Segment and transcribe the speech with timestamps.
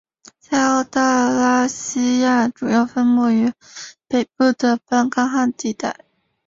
[0.39, 3.53] 在澳大拉西亚主要分布于
[4.07, 5.95] 北部的半干旱地带。